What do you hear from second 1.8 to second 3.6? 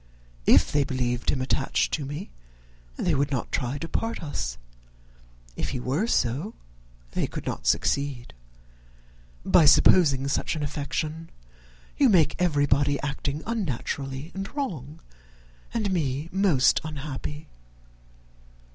to me they would not